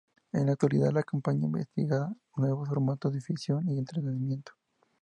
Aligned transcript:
En 0.31 0.47
la 0.47 0.53
actualidad, 0.53 0.89
la 0.91 1.03
compañía 1.03 1.45
investiga 1.45 2.11
nuevos 2.35 2.67
formatos 2.67 3.13
de 3.13 3.21
ficción 3.21 3.69
y 3.69 3.77
entretenimiento. 3.77 4.53